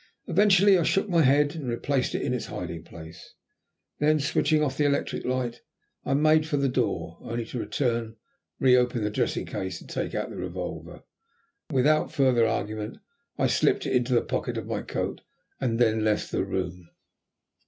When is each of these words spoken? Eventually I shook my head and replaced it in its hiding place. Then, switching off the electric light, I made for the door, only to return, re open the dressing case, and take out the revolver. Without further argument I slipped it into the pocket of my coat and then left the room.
Eventually 0.25 0.79
I 0.79 0.81
shook 0.81 1.07
my 1.09 1.21
head 1.21 1.55
and 1.55 1.69
replaced 1.69 2.15
it 2.15 2.23
in 2.23 2.33
its 2.33 2.47
hiding 2.47 2.83
place. 2.83 3.35
Then, 3.99 4.19
switching 4.19 4.63
off 4.63 4.75
the 4.75 4.85
electric 4.85 5.25
light, 5.25 5.61
I 6.05 6.15
made 6.15 6.47
for 6.47 6.57
the 6.57 6.67
door, 6.67 7.19
only 7.21 7.45
to 7.45 7.59
return, 7.59 8.15
re 8.59 8.75
open 8.75 9.03
the 9.03 9.11
dressing 9.11 9.45
case, 9.45 9.79
and 9.79 9.87
take 9.87 10.15
out 10.15 10.31
the 10.31 10.37
revolver. 10.37 11.03
Without 11.71 12.11
further 12.11 12.47
argument 12.47 12.97
I 13.37 13.45
slipped 13.45 13.85
it 13.85 13.93
into 13.95 14.15
the 14.15 14.23
pocket 14.23 14.57
of 14.57 14.65
my 14.65 14.81
coat 14.81 15.21
and 15.59 15.77
then 15.77 16.03
left 16.03 16.31
the 16.31 16.43
room. 16.45 16.89